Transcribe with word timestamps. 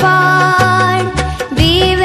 far. 0.00 1.04
with 1.50 2.03